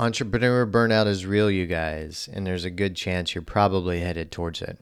[0.00, 4.62] Entrepreneur burnout is real, you guys, and there's a good chance you're probably headed towards
[4.62, 4.78] it.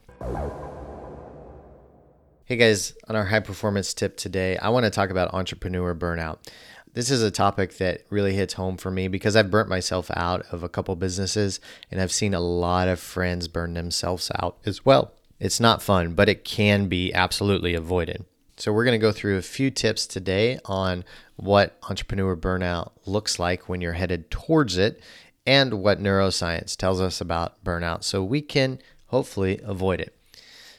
[2.45, 6.47] Hey guys, on our high performance tip today, I want to talk about entrepreneur burnout.
[6.93, 10.45] This is a topic that really hits home for me because I've burnt myself out
[10.53, 11.61] of a couple businesses
[11.91, 15.15] and I've seen a lot of friends burn themselves out as well.
[15.41, 18.27] It's not fun, but it can be absolutely avoided.
[18.59, 21.05] So, we're going to go through a few tips today on
[21.37, 25.01] what entrepreneur burnout looks like when you're headed towards it
[25.47, 28.79] and what neuroscience tells us about burnout so we can
[29.09, 30.17] hopefully avoid it.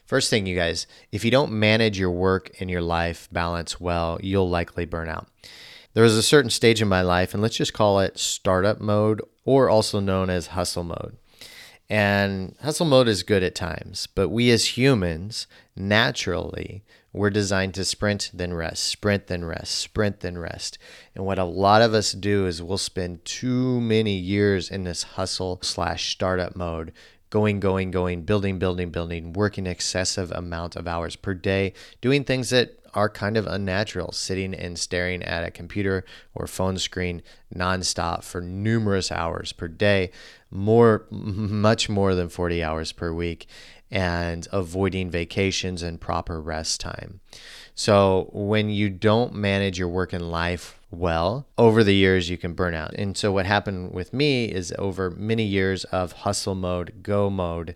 [0.06, 4.18] First thing, you guys, if you don't manage your work and your life balance well,
[4.24, 5.28] you'll likely burn out.
[5.94, 9.22] There was a certain stage in my life, and let's just call it startup mode,
[9.46, 11.18] or also known as hustle mode.
[11.90, 16.84] And hustle mode is good at times, but we as humans naturally
[17.18, 20.78] we're designed to sprint then rest, sprint then rest, sprint then rest.
[21.16, 25.04] And what a lot of us do is we'll spend too many years in this
[25.04, 26.94] hustle slash startup mode,
[27.30, 32.50] going, going, going, building, building, building, working excessive amount of hours per day, doing things
[32.52, 37.22] that are kind of unnatural, sitting and staring at a computer or phone screen
[37.54, 40.10] nonstop for numerous hours per day,
[40.50, 43.48] more, much more than 40 hours per week,
[43.90, 47.20] and avoiding vacations and proper rest time.
[47.76, 52.54] So, when you don't manage your work and life well, over the years you can
[52.54, 52.94] burn out.
[52.96, 57.76] And so, what happened with me is over many years of hustle mode, go mode,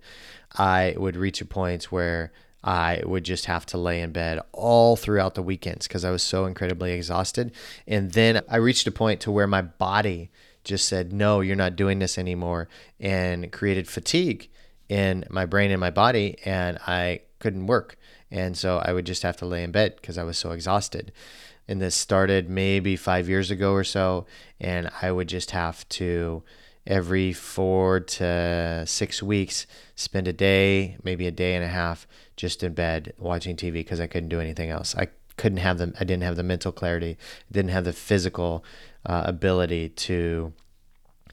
[0.57, 2.31] I would reach a point where
[2.63, 6.21] I would just have to lay in bed all throughout the weekends because I was
[6.23, 7.51] so incredibly exhausted.
[7.87, 10.29] And then I reached a point to where my body
[10.63, 12.67] just said, no, you're not doing this anymore,
[12.99, 14.49] and created fatigue
[14.91, 17.95] in my brain and my body, and I couldn't work.
[18.29, 21.13] And so I would just have to lay in bed because I was so exhausted.
[21.65, 24.25] And this started maybe five years ago or so,
[24.59, 26.43] and I would just have to
[26.85, 32.61] every four to six weeks spend a day, maybe a day and a half, just
[32.61, 34.93] in bed watching TV because I couldn't do anything else.
[34.97, 35.93] I couldn't have them.
[36.01, 37.17] I didn't have the mental clarity,
[37.49, 38.65] didn't have the physical
[39.05, 40.51] uh, ability to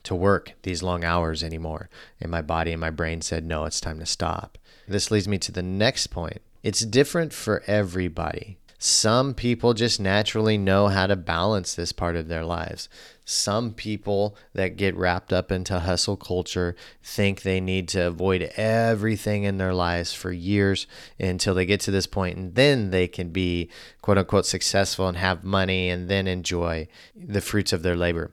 [0.03, 1.89] to work these long hours anymore.
[2.19, 4.57] And my body and my brain said, no, it's time to stop.
[4.87, 6.41] This leads me to the next point.
[6.63, 8.57] It's different for everybody.
[8.81, 12.87] Some people just naturally know how to balance this part of their lives.
[13.25, 19.43] Some people that get wrapped up into hustle culture think they need to avoid everything
[19.43, 20.87] in their lives for years
[21.19, 23.69] until they get to this point, and then they can be
[24.01, 28.31] quote unquote successful and have money and then enjoy the fruits of their labor.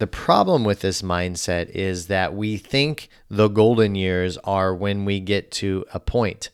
[0.00, 5.20] The problem with this mindset is that we think the golden years are when we
[5.20, 6.48] get to a point.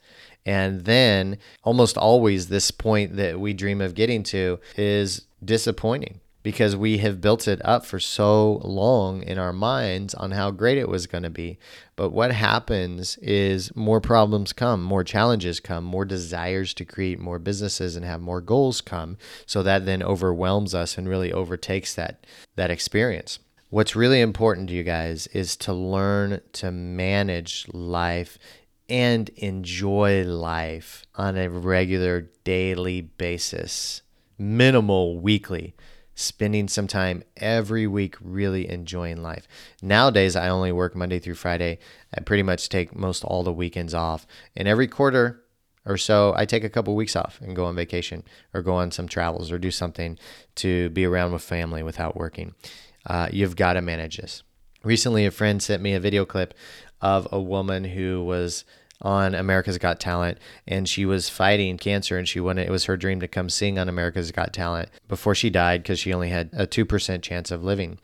[0.45, 6.77] And then almost always, this point that we dream of getting to is disappointing because
[6.77, 10.89] we have built it up for so long in our minds on how great it
[10.89, 11.59] was going to be.
[11.97, 17.41] But what happens is more problems come, more challenges come, more desires to create more
[17.41, 19.19] businesses and have more goals come.
[19.45, 22.25] So that then overwhelms us and really overtakes that
[22.55, 23.41] that experience.
[23.71, 28.39] What's really important to you guys is to learn to manage life
[28.89, 34.03] and enjoy life on a regular daily basis,
[34.39, 35.75] minimal weekly,
[36.17, 39.47] spending some time every week really enjoying life.
[39.83, 41.79] Nowadays, I only work Monday through Friday.
[42.13, 44.27] I pretty much take most all the weekends off.
[44.57, 45.43] And every quarter
[45.85, 48.91] or so, I take a couple weeks off and go on vacation or go on
[48.91, 50.19] some travels or do something
[50.57, 52.55] to be around with family without working.
[53.05, 54.43] Uh, you've got to manage this.
[54.83, 56.55] Recently, a friend sent me a video clip
[57.03, 58.65] of a woman who was
[59.01, 62.97] on America's Got Talent and she was fighting cancer and she wanted it was her
[62.97, 66.51] dream to come sing on America's Got Talent before she died because she only had
[66.53, 67.99] a 2% chance of living.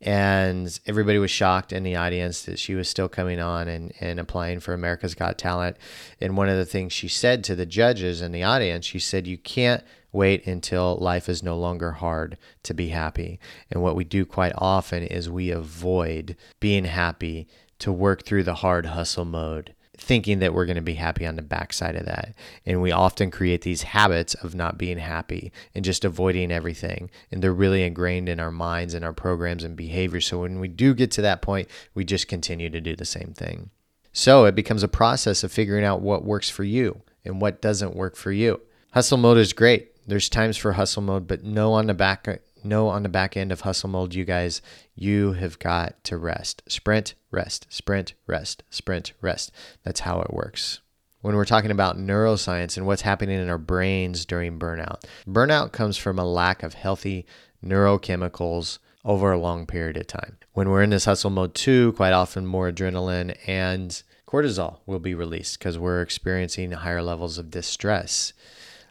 [0.00, 4.20] And everybody was shocked in the audience that she was still coming on and, and
[4.20, 5.76] applying for America's Got Talent.
[6.20, 9.26] And one of the things she said to the judges in the audience, she said,
[9.26, 13.38] You can't wait until life is no longer hard to be happy.
[13.70, 17.48] And what we do quite often is we avoid being happy
[17.78, 21.36] to work through the hard hustle mode thinking that we're going to be happy on
[21.36, 22.34] the backside of that.
[22.64, 27.10] And we often create these habits of not being happy and just avoiding everything.
[27.30, 30.26] And they're really ingrained in our minds and our programs and behaviors.
[30.26, 33.32] So when we do get to that point, we just continue to do the same
[33.34, 33.70] thing.
[34.12, 37.96] So it becomes a process of figuring out what works for you and what doesn't
[37.96, 38.60] work for you.
[38.92, 39.92] Hustle mode is great.
[40.06, 42.26] There's times for hustle mode, but no on the back
[42.64, 44.60] no on the back end of hustle mode, you guys,
[44.94, 46.62] you have got to rest.
[46.68, 49.52] Sprint, rest, sprint, rest, sprint, rest.
[49.84, 50.80] That's how it works.
[51.20, 55.96] When we're talking about neuroscience and what's happening in our brains during burnout, burnout comes
[55.96, 57.26] from a lack of healthy
[57.64, 60.38] neurochemicals over a long period of time.
[60.52, 65.14] When we're in this hustle mode too, quite often more adrenaline and cortisol will be
[65.14, 68.32] released because we're experiencing higher levels of distress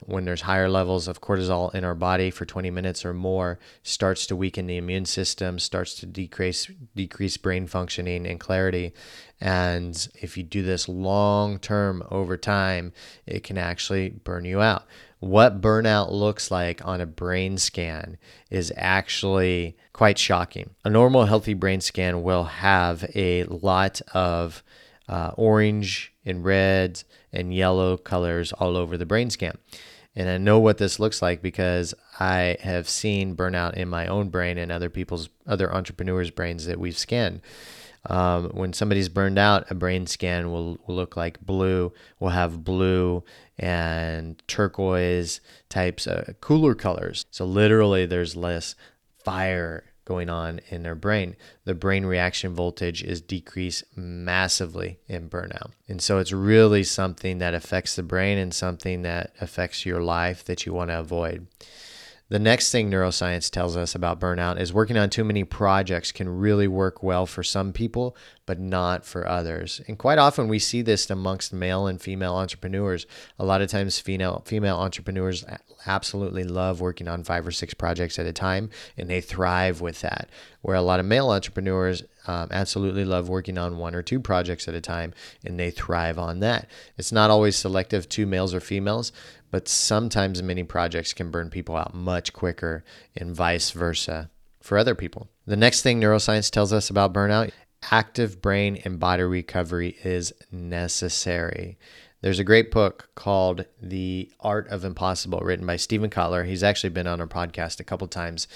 [0.00, 4.26] when there's higher levels of cortisol in our body for 20 minutes or more starts
[4.26, 8.92] to weaken the immune system starts to decrease decrease brain functioning and clarity.
[9.40, 12.92] And if you do this long term over time
[13.26, 14.86] it can actually burn you out.
[15.18, 18.18] What burnout looks like on a brain scan
[18.50, 20.70] is actually quite shocking.
[20.84, 24.62] A normal healthy brain scan will have a lot of
[25.08, 29.56] uh, orange and red and yellow colors all over the brain scan.
[30.14, 34.30] And I know what this looks like because I have seen burnout in my own
[34.30, 37.42] brain and other people's, other entrepreneurs' brains that we've scanned.
[38.08, 42.64] Um, when somebody's burned out, a brain scan will, will look like blue, will have
[42.64, 43.24] blue
[43.58, 47.26] and turquoise types of cooler colors.
[47.30, 48.74] So literally, there's less
[49.24, 51.36] fire going on in their brain.
[51.64, 55.72] The brain reaction voltage is decreased massively in burnout.
[55.86, 60.42] And so it's really something that affects the brain and something that affects your life
[60.44, 61.46] that you want to avoid.
[62.28, 66.28] The next thing neuroscience tells us about burnout is working on too many projects can
[66.28, 69.80] really work well for some people, but not for others.
[69.86, 73.06] And quite often we see this amongst male and female entrepreneurs.
[73.38, 75.44] A lot of times female female entrepreneurs
[75.86, 80.00] absolutely love working on five or six projects at a time and they thrive with
[80.00, 80.28] that.
[80.62, 84.68] Where a lot of male entrepreneurs um, absolutely love working on one or two projects
[84.68, 85.14] at a time
[85.44, 86.68] and they thrive on that.
[86.96, 89.12] It's not always selective to males or females,
[89.50, 92.84] but sometimes many projects can burn people out much quicker
[93.16, 94.30] and vice versa
[94.60, 95.28] for other people.
[95.46, 97.52] The next thing neuroscience tells us about burnout
[97.90, 101.78] active brain and body recovery is necessary.
[102.22, 106.46] There's a great book called The Art of Impossible, written by Steven Kotler.
[106.46, 108.48] He's actually been on our podcast a couple times.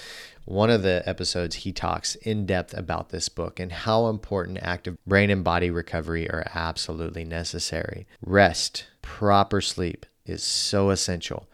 [0.45, 4.97] One of the episodes, he talks in depth about this book and how important active
[5.05, 8.07] brain and body recovery are absolutely necessary.
[8.25, 11.47] Rest, proper sleep, is so essential.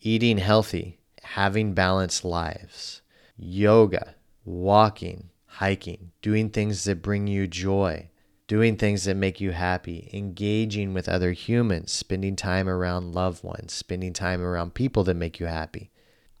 [0.00, 3.00] Eating healthy, having balanced lives,
[3.36, 8.10] yoga, walking, hiking, doing things that bring you joy,
[8.46, 13.72] doing things that make you happy, engaging with other humans, spending time around loved ones,
[13.72, 15.90] spending time around people that make you happy,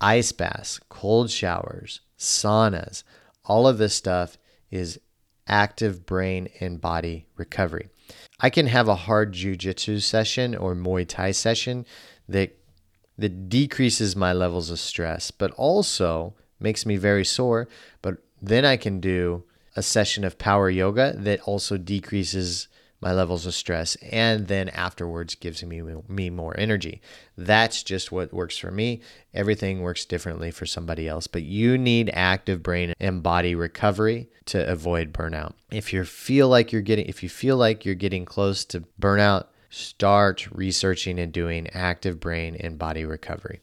[0.00, 3.02] ice baths, cold showers, saunas,
[3.44, 4.36] all of this stuff
[4.70, 5.00] is
[5.46, 7.88] active brain and body recovery.
[8.40, 11.86] I can have a hard jujitsu session or Muay Thai session
[12.28, 12.56] that
[13.16, 17.68] that decreases my levels of stress, but also makes me very sore.
[18.02, 19.44] But then I can do
[19.76, 22.68] a session of power yoga that also decreases
[23.04, 27.02] my levels of stress and then afterwards gives me me more energy.
[27.36, 29.02] That's just what works for me.
[29.34, 34.66] Everything works differently for somebody else, but you need active brain and body recovery to
[34.66, 35.52] avoid burnout.
[35.70, 39.46] If you feel like you're getting if you feel like you're getting close to burnout,
[39.68, 43.60] start researching and doing active brain and body recovery.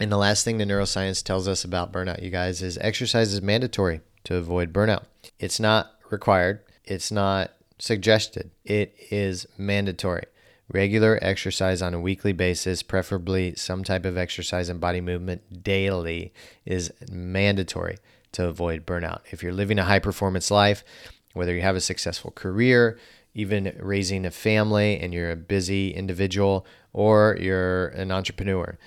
[0.00, 3.42] And the last thing the neuroscience tells us about burnout, you guys, is exercise is
[3.42, 5.04] mandatory to avoid burnout.
[5.38, 6.60] It's not required.
[6.84, 8.50] It's not suggested.
[8.64, 10.24] It is mandatory.
[10.72, 16.32] Regular exercise on a weekly basis, preferably some type of exercise and body movement daily,
[16.64, 17.98] is mandatory
[18.32, 19.20] to avoid burnout.
[19.32, 20.84] If you're living a high performance life,
[21.32, 22.98] whether you have a successful career,
[23.34, 28.78] even raising a family, and you're a busy individual, or you're an entrepreneur,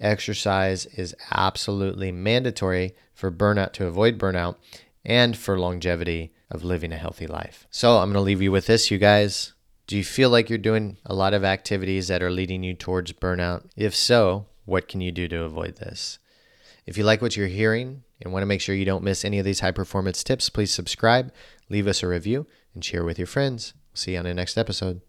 [0.00, 4.56] exercise is absolutely mandatory for burnout to avoid burnout
[5.04, 7.66] and for longevity of living a healthy life.
[7.70, 9.54] So I'm going to leave you with this, you guys.
[9.86, 13.12] Do you feel like you're doing a lot of activities that are leading you towards
[13.12, 13.68] burnout?
[13.76, 16.18] If so, what can you do to avoid this?
[16.86, 19.38] If you like what you're hearing and want to make sure you don't miss any
[19.38, 21.32] of these high performance tips, please subscribe,
[21.68, 23.74] leave us a review, and share with your friends.
[23.94, 25.00] See you on the next episode.